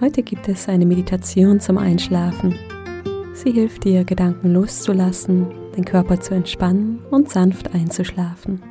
Heute 0.00 0.22
gibt 0.22 0.48
es 0.48 0.66
eine 0.66 0.86
Meditation 0.86 1.60
zum 1.60 1.76
Einschlafen. 1.76 2.58
Sie 3.34 3.52
hilft 3.52 3.84
dir, 3.84 4.02
Gedanken 4.04 4.54
loszulassen, 4.54 5.46
den 5.76 5.84
Körper 5.84 6.18
zu 6.18 6.32
entspannen 6.32 7.04
und 7.10 7.28
sanft 7.28 7.74
einzuschlafen. 7.74 8.62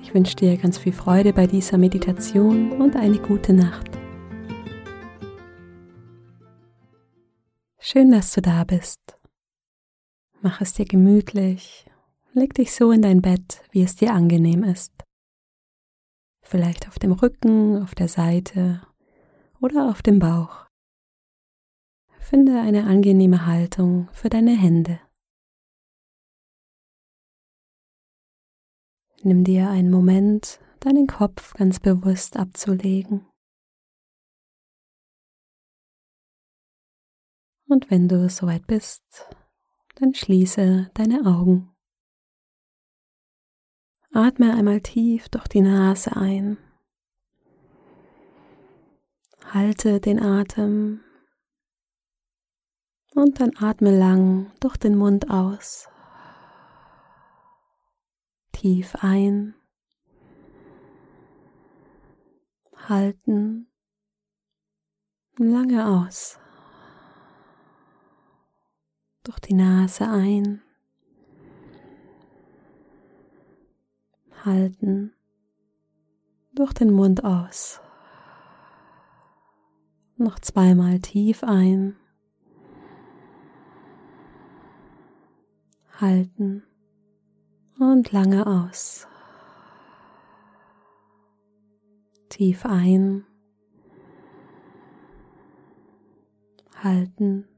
Ich 0.00 0.14
wünsche 0.14 0.36
dir 0.36 0.56
ganz 0.56 0.78
viel 0.78 0.92
Freude 0.92 1.32
bei 1.32 1.48
dieser 1.48 1.76
Meditation 1.76 2.70
und 2.80 2.94
eine 2.94 3.18
gute 3.18 3.52
Nacht. 3.52 3.90
Schön, 7.80 8.12
dass 8.12 8.32
du 8.32 8.40
da 8.40 8.62
bist. 8.62 9.00
Mach 10.40 10.60
es 10.60 10.74
dir 10.74 10.84
gemütlich. 10.84 11.84
Leg 12.32 12.54
dich 12.54 12.72
so 12.72 12.92
in 12.92 13.02
dein 13.02 13.22
Bett, 13.22 13.60
wie 13.72 13.82
es 13.82 13.96
dir 13.96 14.12
angenehm 14.12 14.62
ist. 14.62 14.92
Vielleicht 16.42 16.86
auf 16.86 17.00
dem 17.00 17.10
Rücken, 17.10 17.82
auf 17.82 17.96
der 17.96 18.06
Seite 18.08 18.82
oder 19.60 19.90
auf 19.90 20.02
dem 20.02 20.18
Bauch. 20.18 20.66
Finde 22.18 22.60
eine 22.60 22.84
angenehme 22.84 23.46
Haltung 23.46 24.08
für 24.12 24.28
deine 24.28 24.56
Hände. 24.56 25.00
Nimm 29.22 29.44
dir 29.44 29.68
einen 29.68 29.90
Moment, 29.90 30.60
deinen 30.80 31.06
Kopf 31.06 31.54
ganz 31.54 31.80
bewusst 31.80 32.36
abzulegen. 32.36 33.26
Und 37.68 37.90
wenn 37.90 38.08
du 38.08 38.28
soweit 38.28 38.66
bist, 38.66 39.02
dann 39.96 40.14
schließe 40.14 40.90
deine 40.94 41.26
Augen. 41.26 41.74
Atme 44.12 44.54
einmal 44.54 44.80
tief 44.80 45.28
durch 45.28 45.46
die 45.48 45.60
Nase 45.60 46.16
ein 46.16 46.56
Halte 49.52 49.98
den 49.98 50.22
Atem 50.22 51.00
und 53.16 53.40
dann 53.40 53.50
atme 53.58 53.90
lang 53.90 54.52
durch 54.60 54.76
den 54.76 54.96
Mund 54.96 55.28
aus. 55.28 55.88
Tief 58.52 58.94
ein. 59.00 59.56
Halten. 62.76 63.66
Lange 65.36 65.84
aus. 65.84 66.38
Durch 69.24 69.40
die 69.40 69.54
Nase 69.54 70.08
ein. 70.08 70.62
Halten. 74.44 75.12
Durch 76.52 76.72
den 76.72 76.92
Mund 76.92 77.24
aus. 77.24 77.80
Noch 80.20 80.38
zweimal 80.38 80.98
tief 80.98 81.42
ein. 81.42 81.96
Halten 85.98 86.62
und 87.78 88.12
lange 88.12 88.46
aus. 88.46 89.08
Tief 92.28 92.66
ein. 92.66 93.24
Halten 96.84 97.48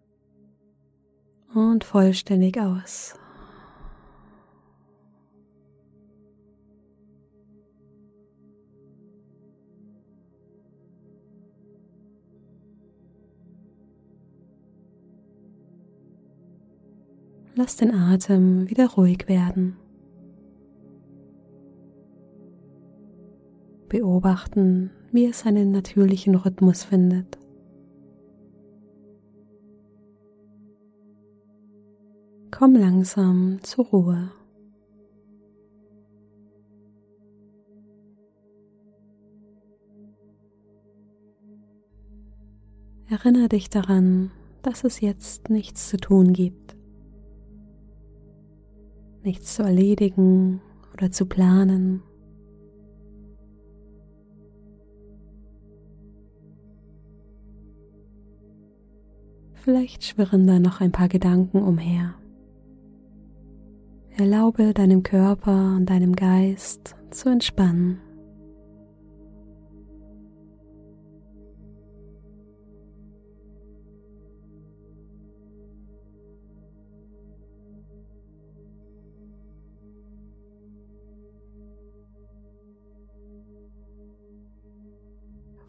und 1.54 1.82
vollständig 1.82 2.60
aus. 2.60 3.16
Lass 17.54 17.76
den 17.76 17.94
Atem 17.94 18.70
wieder 18.70 18.88
ruhig 18.92 19.28
werden. 19.28 19.76
Beobachten, 23.90 24.90
wie 25.12 25.26
es 25.26 25.40
seinen 25.40 25.70
natürlichen 25.70 26.34
Rhythmus 26.34 26.82
findet. 26.82 27.38
Komm 32.50 32.74
langsam 32.74 33.58
zur 33.62 33.84
Ruhe. 33.84 34.30
Erinnere 43.10 43.50
dich 43.50 43.68
daran, 43.68 44.30
dass 44.62 44.84
es 44.84 45.02
jetzt 45.02 45.50
nichts 45.50 45.90
zu 45.90 45.98
tun 45.98 46.32
gibt 46.32 46.76
nichts 49.24 49.54
zu 49.54 49.62
erledigen 49.62 50.60
oder 50.92 51.10
zu 51.10 51.26
planen. 51.26 52.02
Vielleicht 59.54 60.02
schwirren 60.02 60.46
da 60.46 60.58
noch 60.58 60.80
ein 60.80 60.90
paar 60.90 61.08
Gedanken 61.08 61.62
umher. 61.62 62.14
Erlaube 64.16 64.74
deinem 64.74 65.02
Körper 65.02 65.76
und 65.76 65.86
deinem 65.86 66.16
Geist 66.16 66.96
zu 67.10 67.28
entspannen. 67.28 68.00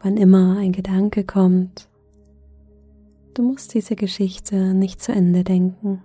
Wann 0.04 0.18
immer 0.18 0.58
ein 0.58 0.72
Gedanke 0.72 1.24
kommt. 1.24 1.88
Du 3.32 3.42
musst 3.42 3.72
diese 3.72 3.96
Geschichte 3.96 4.74
nicht 4.74 5.02
zu 5.02 5.12
Ende 5.12 5.42
denken. 5.42 6.02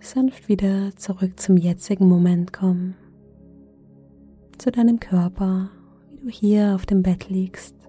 Sanft 0.00 0.48
wieder 0.48 0.94
zurück 0.96 1.38
zum 1.38 1.56
jetzigen 1.56 2.06
Moment 2.06 2.52
kommen, 2.52 2.96
zu 4.58 4.70
deinem 4.70 5.00
Körper, 5.00 5.70
wie 6.10 6.16
du 6.16 6.28
hier 6.28 6.74
auf 6.74 6.84
dem 6.84 7.02
Bett 7.02 7.30
liegst. 7.30 7.79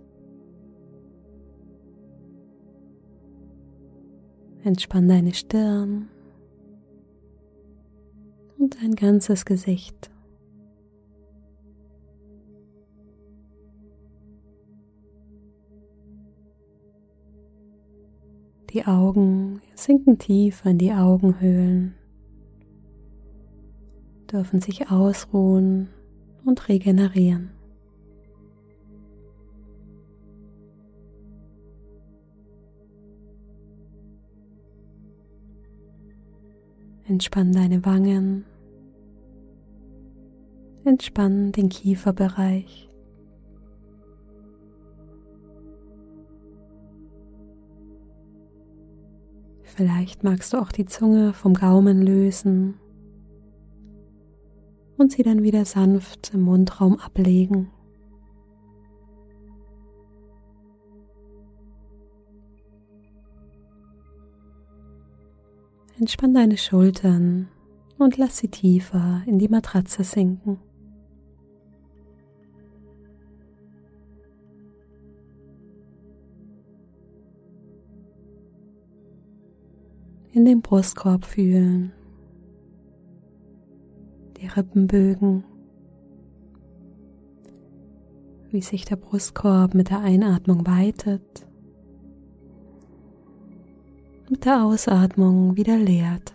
Entspann 4.63 5.07
deine 5.07 5.33
Stirn 5.33 6.09
und 8.59 8.81
dein 8.81 8.93
ganzes 8.93 9.45
Gesicht. 9.45 10.11
Die 18.69 18.85
Augen 18.85 19.61
sinken 19.73 20.19
tief 20.19 20.63
in 20.63 20.77
die 20.77 20.93
Augenhöhlen, 20.93 21.95
dürfen 24.31 24.61
sich 24.61 24.89
ausruhen 24.91 25.89
und 26.45 26.69
regenerieren. 26.69 27.49
Entspann 37.11 37.51
deine 37.51 37.85
Wangen. 37.85 38.45
Entspann 40.85 41.51
den 41.51 41.67
Kieferbereich. 41.67 42.89
Vielleicht 49.63 50.23
magst 50.23 50.53
du 50.53 50.57
auch 50.57 50.71
die 50.71 50.85
Zunge 50.85 51.33
vom 51.33 51.53
Gaumen 51.53 52.01
lösen 52.01 52.75
und 54.97 55.11
sie 55.11 55.23
dann 55.23 55.43
wieder 55.43 55.65
sanft 55.65 56.33
im 56.33 56.43
Mundraum 56.43 56.97
ablegen. 56.97 57.71
Entspann 66.01 66.33
deine 66.33 66.57
Schultern 66.57 67.47
und 67.99 68.17
lass 68.17 68.37
sie 68.37 68.47
tiefer 68.47 69.21
in 69.27 69.37
die 69.37 69.49
Matratze 69.49 70.03
sinken. 70.03 70.57
In 80.31 80.43
den 80.43 80.63
Brustkorb 80.63 81.23
fühlen, 81.23 81.91
die 84.37 84.47
Rippenbögen, 84.47 85.43
wie 88.49 88.61
sich 88.63 88.85
der 88.85 88.95
Brustkorb 88.95 89.75
mit 89.75 89.91
der 89.91 89.99
Einatmung 89.99 90.65
weitet 90.65 91.45
mit 94.31 94.45
der 94.45 94.63
Ausatmung 94.63 95.57
wieder 95.57 95.77
leert. 95.77 96.33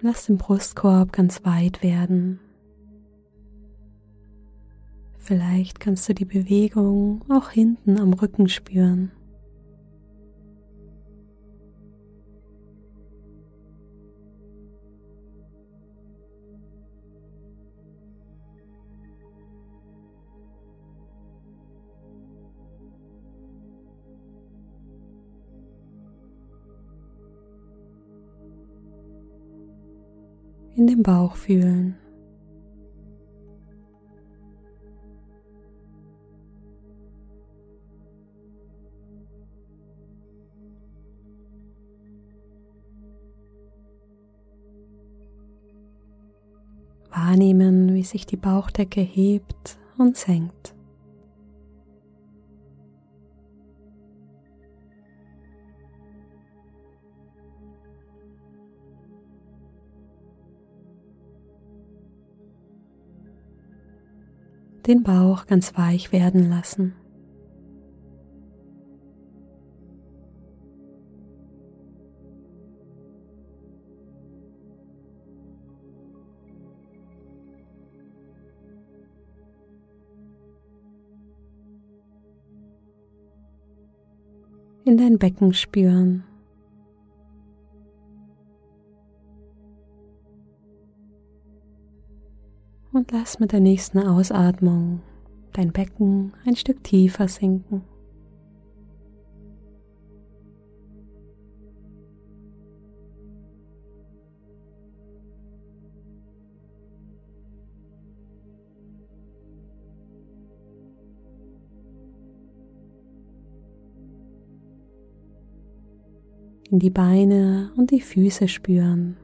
Lass 0.00 0.26
den 0.26 0.38
Brustkorb 0.38 1.12
ganz 1.12 1.44
weit 1.44 1.82
werden. 1.82 2.40
Vielleicht 5.18 5.78
kannst 5.78 6.08
du 6.08 6.14
die 6.14 6.24
Bewegung 6.24 7.22
auch 7.28 7.50
hinten 7.50 8.00
am 8.00 8.14
Rücken 8.14 8.48
spüren. 8.48 9.12
In 30.82 30.88
den 30.88 31.02
Bauch 31.04 31.36
fühlen. 31.36 31.96
Wahrnehmen, 47.10 47.94
wie 47.94 48.02
sich 48.02 48.26
die 48.26 48.36
Bauchdecke 48.36 49.02
hebt 49.02 49.78
und 49.98 50.16
senkt. 50.16 50.74
Den 64.86 65.02
Bauch 65.02 65.46
ganz 65.46 65.76
weich 65.76 66.12
werden 66.12 66.48
lassen. 66.50 66.94
in 84.84 84.98
dein 84.98 85.18
Becken 85.18 85.54
spüren. 85.54 86.24
Und 92.92 93.10
lass 93.12 93.38
mit 93.38 93.52
der 93.52 93.60
nächsten 93.60 93.98
Ausatmung 93.98 95.00
dein 95.52 95.72
Becken 95.72 96.32
ein 96.44 96.56
Stück 96.56 96.82
tiefer 96.84 97.28
sinken. 97.28 97.82
in 116.72 116.78
die 116.78 116.88
Beine 116.88 117.70
und 117.76 117.90
die 117.90 118.00
Füße 118.00 118.48
spüren. 118.48 119.18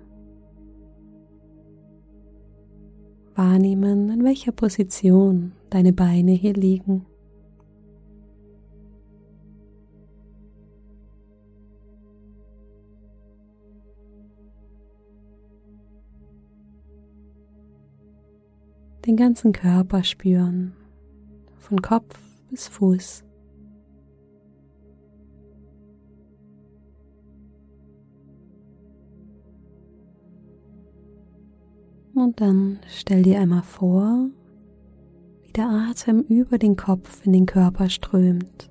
Wahrnehmen, 3.38 4.10
in 4.10 4.24
welcher 4.24 4.50
Position 4.52 5.52
deine 5.70 5.92
Beine 5.92 6.32
hier 6.32 6.54
liegen. 6.54 7.06
Den 19.06 19.16
ganzen 19.16 19.52
Körper 19.52 20.02
spüren, 20.02 20.74
von 21.56 21.80
Kopf 21.80 22.18
bis 22.50 22.68
Fuß. 22.68 23.27
Und 32.18 32.40
dann 32.40 32.80
stell 32.88 33.22
dir 33.22 33.38
einmal 33.38 33.62
vor, 33.62 34.28
wie 35.42 35.52
der 35.52 35.68
Atem 35.68 36.20
über 36.22 36.58
den 36.58 36.74
Kopf 36.74 37.24
in 37.24 37.32
den 37.32 37.46
Körper 37.46 37.88
strömt, 37.88 38.68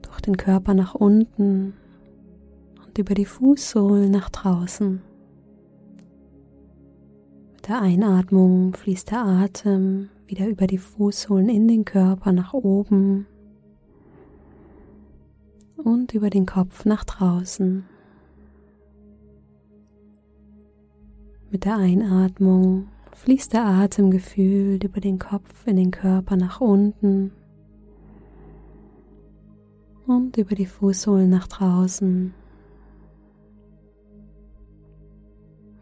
durch 0.00 0.20
den 0.22 0.38
Körper 0.38 0.72
nach 0.72 0.94
unten 0.94 1.74
und 2.86 2.96
über 2.98 3.14
die 3.14 3.26
Fußsohlen 3.26 4.10
nach 4.10 4.30
draußen. 4.30 5.02
Mit 7.52 7.68
der 7.68 7.82
Einatmung 7.82 8.72
fließt 8.72 9.10
der 9.10 9.22
Atem 9.22 10.08
wieder 10.26 10.48
über 10.48 10.66
die 10.66 10.78
Fußsohlen 10.78 11.50
in 11.50 11.68
den 11.68 11.84
Körper 11.84 12.32
nach 12.32 12.54
oben 12.54 13.26
und 15.76 16.14
über 16.14 16.30
den 16.30 16.46
Kopf 16.46 16.86
nach 16.86 17.04
draußen. 17.04 17.84
Mit 21.54 21.66
der 21.66 21.76
Einatmung 21.76 22.88
fließt 23.12 23.52
der 23.52 23.64
Atem 23.64 24.10
gefühlt 24.10 24.82
über 24.82 25.00
den 25.00 25.20
Kopf 25.20 25.68
in 25.68 25.76
den 25.76 25.92
Körper 25.92 26.34
nach 26.34 26.60
unten 26.60 27.30
und 30.04 30.36
über 30.36 30.56
die 30.56 30.66
Fußsohlen 30.66 31.30
nach 31.30 31.46
draußen. 31.46 32.34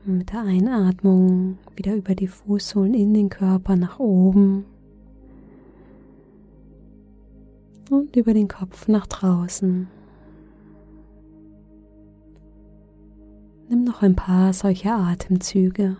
mit 0.04 0.30
der 0.30 0.42
Einatmung 0.42 1.56
wieder 1.74 1.94
über 1.94 2.14
die 2.14 2.28
Fußsohlen 2.28 2.92
in 2.92 3.14
den 3.14 3.30
Körper 3.30 3.74
nach 3.74 3.98
oben 3.98 4.66
und 7.88 8.14
über 8.14 8.34
den 8.34 8.48
Kopf 8.48 8.88
nach 8.88 9.06
draußen. 9.06 9.88
Nimm 13.72 13.84
noch 13.84 14.02
ein 14.02 14.14
paar 14.14 14.52
solcher 14.52 14.98
Atemzüge. 14.98 15.96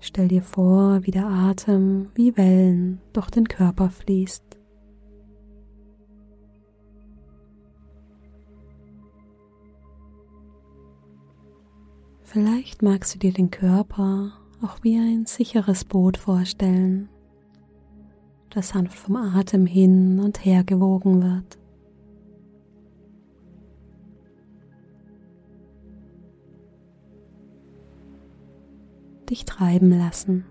Stell 0.00 0.26
dir 0.26 0.42
vor, 0.42 1.04
wie 1.04 1.12
der 1.12 1.28
Atem 1.28 2.10
wie 2.16 2.36
Wellen 2.36 3.00
durch 3.12 3.30
den 3.30 3.46
Körper 3.46 3.90
fließt. 3.90 4.42
Vielleicht 12.24 12.82
magst 12.82 13.14
du 13.14 13.20
dir 13.20 13.32
den 13.32 13.52
Körper 13.52 14.32
auch 14.62 14.78
wie 14.82 14.98
ein 14.98 15.26
sicheres 15.26 15.84
Boot 15.84 16.16
vorstellen, 16.16 17.08
das 18.50 18.70
sanft 18.70 18.98
vom 18.98 19.14
Atem 19.14 19.64
hin 19.64 20.18
und 20.18 20.44
her 20.44 20.64
gewogen 20.64 21.22
wird. 21.22 21.56
Dich 29.26 29.44
treiben 29.44 29.90
lassen. 29.90 30.44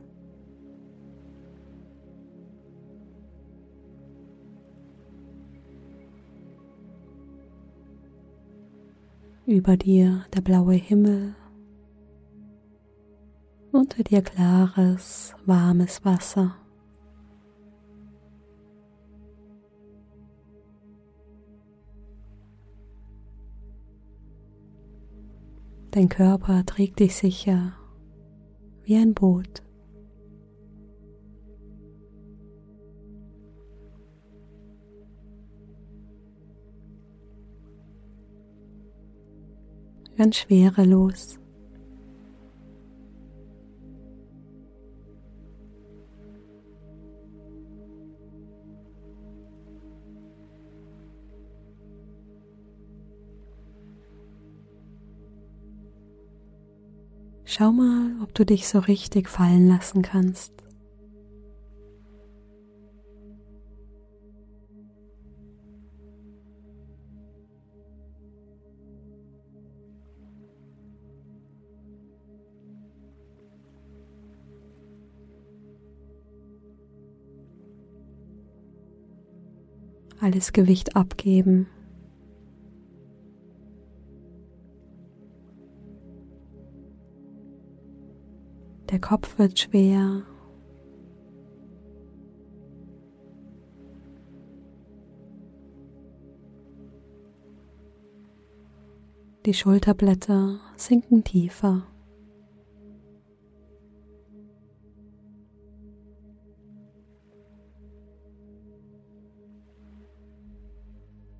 Über 9.45 9.77
dir 9.77 10.25
der 10.33 10.41
blaue 10.41 10.73
Himmel, 10.73 11.35
unter 13.71 14.03
dir 14.03 14.21
klares, 14.21 15.35
warmes 15.45 16.03
Wasser. 16.03 16.55
Dein 25.91 26.09
Körper 26.09 26.65
trägt 26.65 26.99
dich 26.99 27.15
sicher 27.15 27.73
wie 28.85 28.95
ein 28.95 29.13
Boot. 29.13 29.63
Ganz 40.17 40.37
schwerelos. 40.37 41.39
Schau 57.57 57.71
mal, 57.71 58.11
ob 58.21 58.33
du 58.33 58.45
dich 58.45 58.67
so 58.67 58.79
richtig 58.79 59.29
fallen 59.29 59.69
lassen 59.69 60.01
kannst. 60.01 60.51
Alles 80.19 80.51
Gewicht 80.51 80.97
abgeben. 80.97 81.67
Kopf 89.05 89.37
wird 89.37 89.59
schwer. 89.59 90.23
Die 99.45 99.53
Schulterblätter 99.53 100.59
sinken 100.75 101.23
tiefer. 101.23 101.83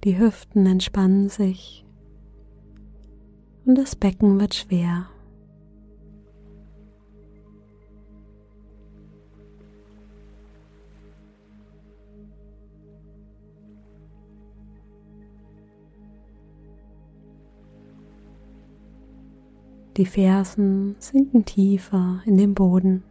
Die 0.03 0.19
Hüften 0.19 0.67
entspannen 0.67 1.29
sich 1.29 1.83
und 3.65 3.73
das 3.73 3.95
Becken 3.95 4.39
wird 4.39 4.53
schwer. 4.53 5.07
Die 19.97 20.05
Fersen 20.05 20.97
sinken 20.99 21.45
tiefer 21.45 22.21
in 22.25 22.35
den 22.35 22.53
Boden. 22.53 23.03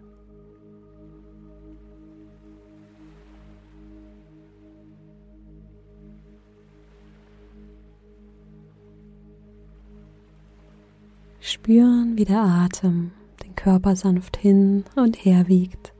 Spüren, 11.40 12.18
wie 12.18 12.26
der 12.26 12.42
Atem 12.42 13.12
den 13.42 13.54
Körper 13.54 13.96
sanft 13.96 14.36
hin 14.36 14.84
und 14.94 15.24
her 15.24 15.48
wiegt. 15.48 15.93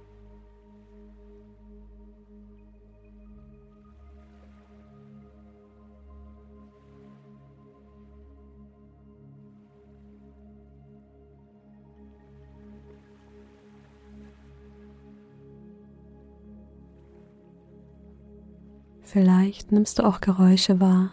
Vielleicht 19.14 19.71
nimmst 19.71 20.00
du 20.00 20.02
auch 20.02 20.21
Geräusche 20.21 20.80
wahr. 20.80 21.12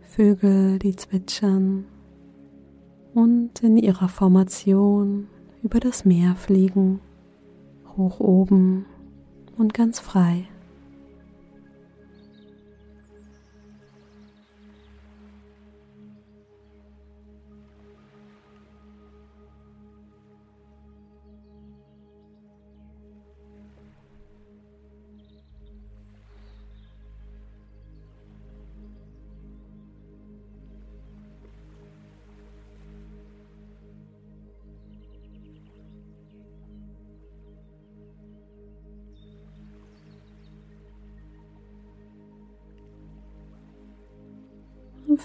Vögel, 0.00 0.78
die 0.78 0.96
zwitschern 0.96 1.84
und 3.12 3.62
in 3.62 3.76
ihrer 3.76 4.08
Formation 4.08 5.28
über 5.62 5.80
das 5.80 6.06
Meer 6.06 6.34
fliegen, 6.34 7.00
hoch 7.94 8.20
oben 8.20 8.86
und 9.58 9.74
ganz 9.74 10.00
frei. 10.00 10.48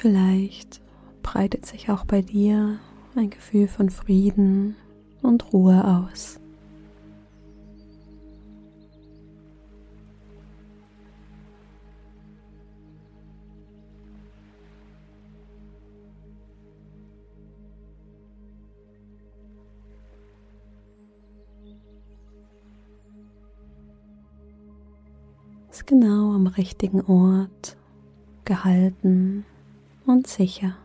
Vielleicht 0.03 0.81
breitet 1.21 1.65
sich 1.65 1.89
auch 1.89 2.03
bei 2.03 2.21
dir 2.21 2.77
ein 3.15 3.29
Gefühl 3.29 3.69
von 3.69 3.89
Frieden 3.89 4.75
und 5.21 5.53
Ruhe 5.53 5.81
aus. 6.05 6.41
Ist 25.71 25.87
genau 25.87 26.33
am 26.33 26.47
richtigen 26.47 26.99
Ort 27.05 27.77
gehalten 28.43 29.45
und 30.05 30.27
sicher. 30.27 30.75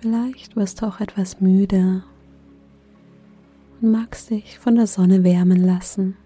Vielleicht 0.00 0.54
wirst 0.54 0.80
du 0.80 0.86
auch 0.86 1.00
etwas 1.00 1.40
müde 1.40 2.04
und 3.80 3.90
magst 3.90 4.30
dich 4.30 4.58
von 4.58 4.76
der 4.76 4.86
Sonne 4.86 5.24
wärmen 5.24 5.64
lassen. 5.64 6.16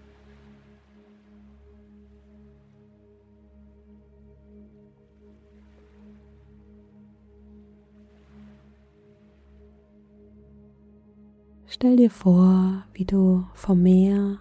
Stell 11.75 11.95
dir 11.95 12.11
vor, 12.11 12.83
wie 12.93 13.03
du 13.03 13.45
vom 13.55 13.81
Meer, 13.81 14.37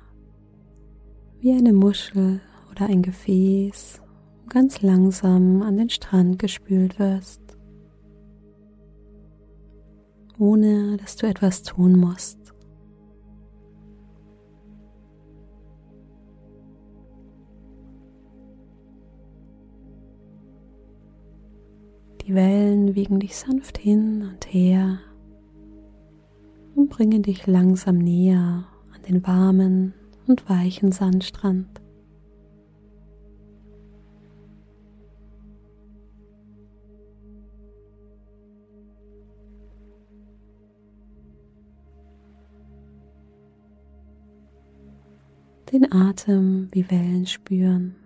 wie 1.40 1.54
eine 1.54 1.72
Muschel 1.72 2.42
oder 2.70 2.84
ein 2.84 3.00
Gefäß, 3.00 4.02
ganz 4.50 4.82
langsam 4.82 5.62
an 5.62 5.78
den 5.78 5.88
Strand 5.88 6.38
gespült 6.38 6.98
wirst. 6.98 7.40
ohne 10.38 10.96
dass 10.98 11.16
du 11.16 11.26
etwas 11.26 11.62
tun 11.62 11.96
musst. 11.96 12.52
Die 22.26 22.34
Wellen 22.34 22.94
wiegen 22.96 23.20
dich 23.20 23.36
sanft 23.36 23.78
hin 23.78 24.28
und 24.32 24.52
her 24.52 24.98
und 26.75 26.88
bringen 26.88 27.23
dich 27.23 27.47
langsam 27.47 27.99
näher 27.99 28.67
an 28.95 29.02
den 29.09 29.26
warmen 29.26 29.95
und 30.26 30.49
weichen 30.49 30.93
Sandstrand. 30.93 31.81
Den 45.73 45.91
Atem 45.91 46.69
wie 46.73 46.91
Wellen 46.91 47.26
spüren. 47.26 48.01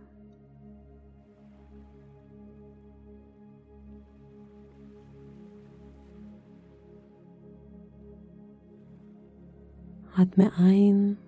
Atme 10.18 10.50
ein 10.56 11.18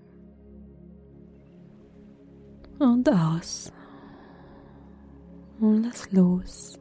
und 2.78 3.08
aus. 3.10 3.70
Und 5.60 5.82
lass 5.82 6.10
los. 6.12 6.78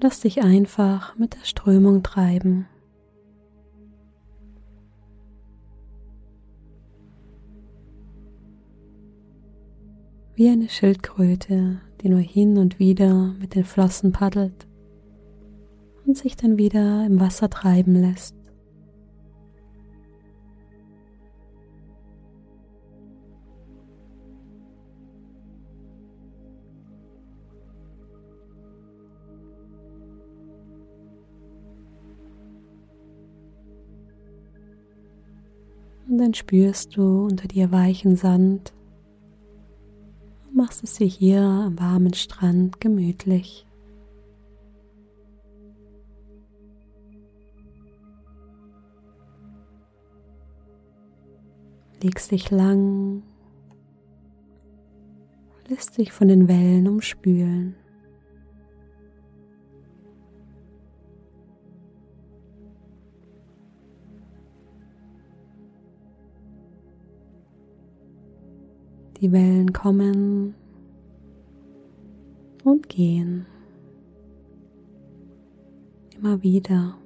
Lass 0.00 0.20
dich 0.20 0.42
einfach 0.42 1.16
mit 1.16 1.34
der 1.34 1.44
Strömung 1.44 2.02
treiben. 2.02 2.66
Wie 10.38 10.50
eine 10.50 10.68
Schildkröte, 10.68 11.80
die 12.00 12.08
nur 12.08 12.20
hin 12.20 12.58
und 12.58 12.78
wieder 12.78 13.34
mit 13.40 13.56
den 13.56 13.64
Flossen 13.64 14.12
paddelt 14.12 14.68
und 16.06 16.16
sich 16.16 16.36
dann 16.36 16.56
wieder 16.56 17.04
im 17.04 17.18
Wasser 17.18 17.50
treiben 17.50 17.96
lässt. 17.96 18.36
Und 36.08 36.18
dann 36.18 36.32
spürst 36.32 36.96
du 36.96 37.24
unter 37.24 37.48
dir 37.48 37.72
weichen 37.72 38.14
Sand 38.14 38.72
machst 40.58 40.82
es 40.82 40.94
dir 40.94 41.06
hier 41.06 41.40
am 41.40 41.78
warmen 41.78 42.14
Strand 42.14 42.80
gemütlich. 42.80 43.64
Legst 52.02 52.32
dich 52.32 52.50
lang, 52.50 53.22
lässt 55.68 55.96
dich 55.96 56.12
von 56.12 56.26
den 56.26 56.48
Wellen 56.48 56.88
umspülen. 56.88 57.76
Die 69.20 69.32
Wellen 69.32 69.72
kommen 69.72 70.54
und 72.62 72.88
gehen. 72.88 73.46
Immer 76.16 76.42
wieder 76.42 76.96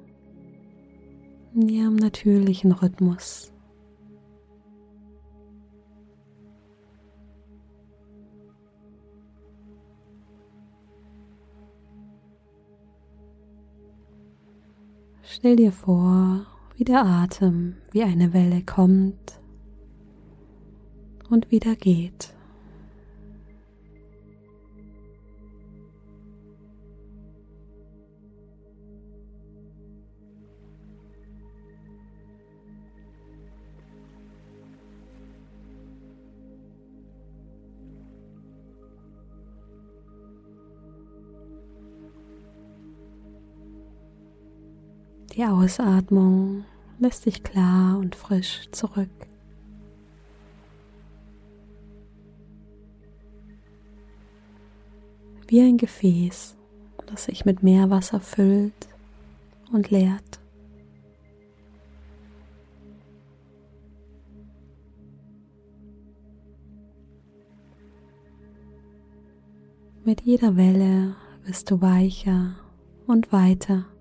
in 1.55 1.68
ihrem 1.68 1.96
natürlichen 1.96 2.72
Rhythmus. 2.72 3.53
Stell 15.22 15.57
dir 15.57 15.72
vor, 15.72 16.46
wie 16.77 16.85
der 16.85 17.05
Atem 17.05 17.77
wie 17.90 18.03
eine 18.03 18.33
Welle 18.35 18.62
kommt 18.62 19.41
und 21.33 21.51
wieder 21.51 21.75
geht. 21.77 22.35
Die 45.35 45.47
Ausatmung 45.47 46.66
lässt 46.99 47.25
dich 47.25 47.42
klar 47.42 47.97
und 47.97 48.14
frisch 48.14 48.68
zurück. 48.71 49.09
Wie 55.53 55.61
ein 55.61 55.77
Gefäß, 55.77 56.57
das 57.05 57.25
sich 57.25 57.45
mit 57.45 57.62
Meerwasser 57.62 58.21
füllt 58.21 58.73
und 59.71 59.91
leert. 59.91 60.41
Mit 70.07 70.23
jeder 70.23 70.57
Welle 70.57 71.17
wirst 71.45 71.71
du 71.71 71.83
weicher 71.83 72.57
und 73.07 73.31
weiter. 73.31 73.91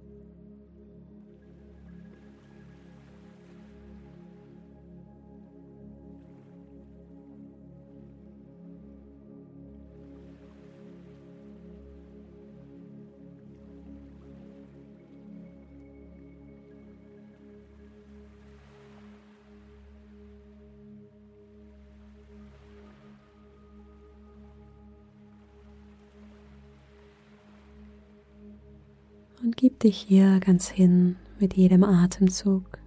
Dich 29.84 29.98
hier 29.98 30.40
ganz 30.40 30.70
hin 30.70 31.16
mit 31.40 31.56
jedem 31.56 31.84
Atemzug. 31.84 32.81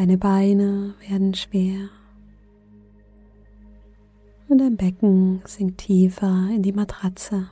Deine 0.00 0.16
Beine 0.16 0.94
werden 1.06 1.34
schwer 1.34 1.90
und 4.48 4.56
dein 4.56 4.78
Becken 4.78 5.42
sinkt 5.44 5.76
tiefer 5.76 6.48
in 6.50 6.62
die 6.62 6.72
Matratze. 6.72 7.50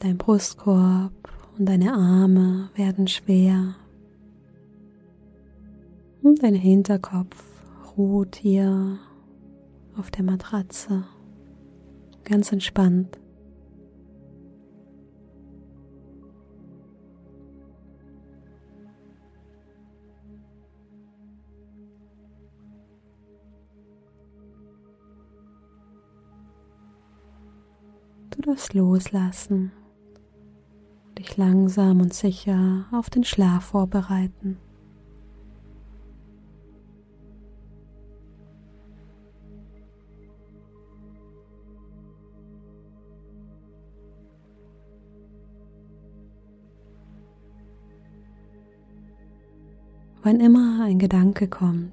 Dein 0.00 0.18
Brustkorb 0.18 1.12
und 1.56 1.66
deine 1.66 1.92
Arme 1.94 2.70
werden 2.74 3.06
schwer. 3.06 3.76
Und 6.24 6.42
dein 6.42 6.56
Hinterkopf 6.56 7.44
ruht 7.96 8.34
hier 8.34 8.98
auf 9.98 10.10
der 10.10 10.24
Matratze 10.24 11.04
ganz 12.24 12.52
entspannt. 12.52 13.18
Du 28.30 28.42
darfst 28.42 28.74
loslassen, 28.74 29.72
dich 31.16 31.36
langsam 31.38 32.00
und 32.00 32.12
sicher 32.12 32.84
auf 32.92 33.08
den 33.08 33.24
Schlaf 33.24 33.66
vorbereiten. 33.66 34.58
Wann 50.26 50.40
immer 50.40 50.82
ein 50.82 50.98
Gedanke 50.98 51.46
kommt, 51.46 51.92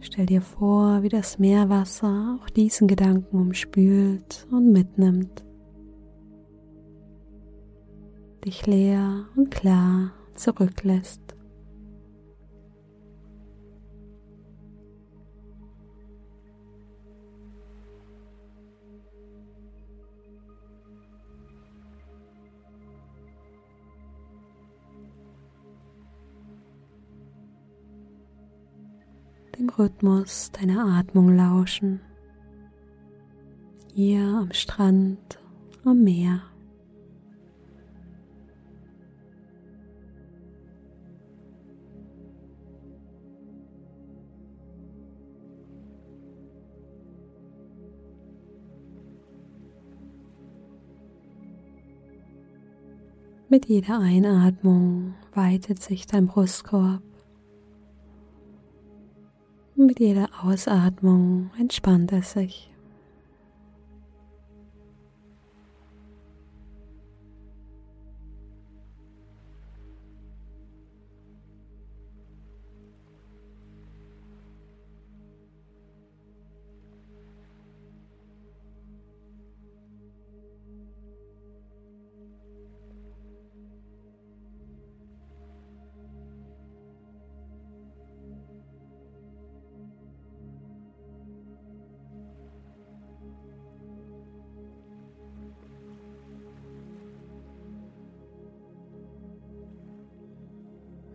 stell 0.00 0.26
dir 0.26 0.42
vor, 0.42 1.02
wie 1.02 1.08
das 1.08 1.38
Meerwasser 1.38 2.38
auch 2.38 2.50
diesen 2.50 2.86
Gedanken 2.86 3.34
umspült 3.34 4.46
und 4.50 4.72
mitnimmt, 4.72 5.42
dich 8.44 8.66
leer 8.66 9.24
und 9.36 9.50
klar 9.50 10.12
zurücklässt. 10.34 11.21
Dem 29.62 29.68
Rhythmus 29.68 30.50
deiner 30.52 30.84
Atmung 30.98 31.36
lauschen. 31.36 32.00
Hier 33.94 34.22
am 34.22 34.52
Strand, 34.52 35.38
am 35.84 36.02
Meer. 36.02 36.40
Mit 53.48 53.66
jeder 53.66 54.00
Einatmung 54.00 55.14
weitet 55.34 55.82
sich 55.82 56.06
dein 56.06 56.26
Brustkorb. 56.26 57.02
Mit 59.86 59.98
jeder 59.98 60.28
Ausatmung 60.44 61.50
entspannt 61.58 62.12
es 62.12 62.32
sich. 62.32 62.71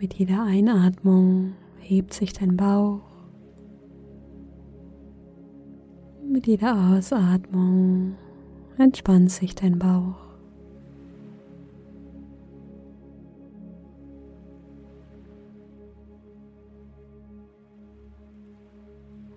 Mit 0.08 0.14
jeder 0.14 0.44
Einatmung 0.44 1.56
hebt 1.80 2.14
sich 2.14 2.32
dein 2.32 2.56
Bauch. 2.56 3.02
Mit 6.26 6.48
jeder 6.48 6.94
Ausatmung 6.94 8.16
entspannt 8.78 9.32
sich 9.32 9.54
dein 9.54 9.78
Bauch. 9.78 10.16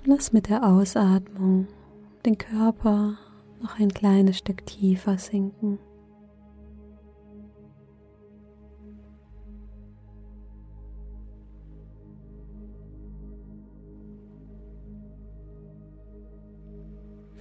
Lass 0.04 0.32
mit 0.32 0.48
der 0.48 0.64
Ausatmung 0.64 1.66
den 2.24 2.38
Körper 2.38 3.18
noch 3.60 3.80
ein 3.80 3.88
kleines 3.88 4.38
Stück 4.38 4.64
tiefer 4.66 5.18
sinken. 5.18 5.80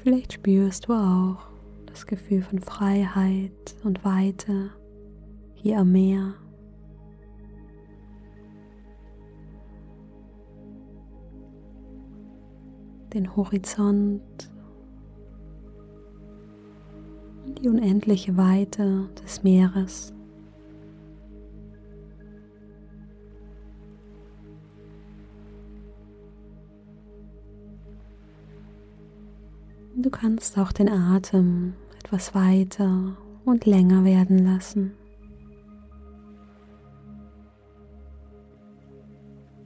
Vielleicht 0.01 0.31
spürst 0.31 0.87
du 0.87 0.93
auch 0.93 1.49
das 1.85 2.05
Gefühl 2.05 2.41
von 2.41 2.59
Freiheit 2.59 3.75
und 3.83 4.05
Weite 4.05 4.71
hier 5.55 5.79
am 5.79 5.91
Meer. 5.91 6.35
Den 13.13 13.35
Horizont 13.35 14.49
und 17.45 17.59
die 17.59 17.67
unendliche 17.67 18.37
Weite 18.37 19.09
des 19.21 19.43
Meeres. 19.43 20.13
Kannst 30.29 30.59
auch 30.59 30.71
den 30.71 30.89
Atem 30.89 31.73
etwas 32.03 32.35
weiter 32.35 33.17
und 33.45 33.65
länger 33.65 34.03
werden 34.03 34.45
lassen. 34.45 34.93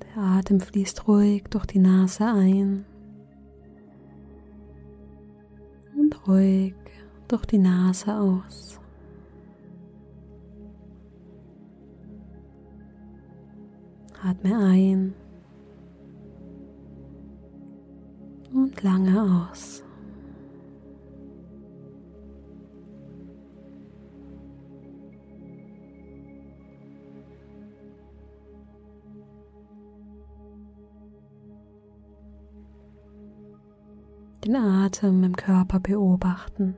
Der 0.02 0.24
Atem 0.24 0.62
fließt 0.62 1.06
ruhig 1.06 1.44
durch 1.50 1.66
die 1.66 1.80
Nase 1.80 2.26
ein 2.26 2.86
und 5.98 6.28
ruhig 6.30 6.76
durch 7.28 7.46
die 7.46 7.58
Nase 7.58 8.16
aus. 8.16 8.80
Atme 14.24 14.58
ein 14.58 15.14
und 18.54 18.82
lange 18.82 19.50
aus. 19.52 19.84
Den 34.46 34.56
Atem 34.56 35.24
im 35.24 35.36
Körper 35.36 35.80
beobachten. 35.80 36.76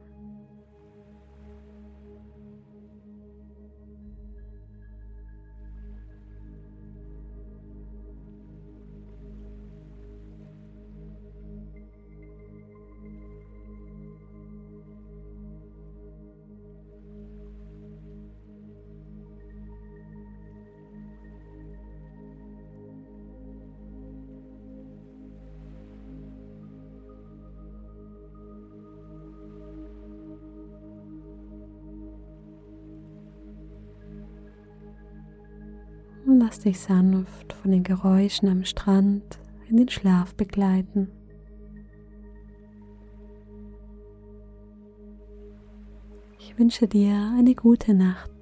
Und 36.36 36.42
lass 36.42 36.60
dich 36.60 36.80
sanft 36.80 37.54
von 37.54 37.72
den 37.72 37.84
Geräuschen 37.84 38.50
am 38.50 38.66
Strand 38.66 39.40
in 39.70 39.78
den 39.78 39.88
Schlaf 39.88 40.36
begleiten. 40.36 41.10
Ich 46.38 46.60
wünsche 46.60 46.88
dir 46.90 47.34
eine 47.38 47.56
gute 47.56 47.94
Nacht. 47.94 48.35